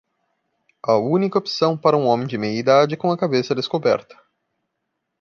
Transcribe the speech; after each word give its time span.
A 0.81 0.97
única 0.97 1.37
opção 1.37 1.77
para 1.77 1.95
um 1.95 2.07
homem 2.07 2.25
de 2.25 2.35
meia-idade 2.35 2.97
com 2.97 3.11
a 3.11 3.15
cabeça 3.19 3.53
descoberta. 3.53 4.17